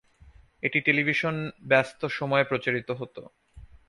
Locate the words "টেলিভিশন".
0.81-1.35